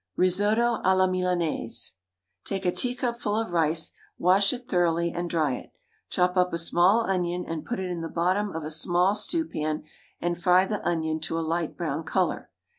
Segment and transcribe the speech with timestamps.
[0.15, 1.93] RISOTTO A LA MILANNAISE.
[2.43, 5.73] Take a teacupful of rice, wash it thoroughly and dry it.
[6.09, 9.45] Chop up a small onion and put it in the bottom of a small stew
[9.47, 9.83] pan
[10.19, 12.49] and fry the onion to a light brown colour.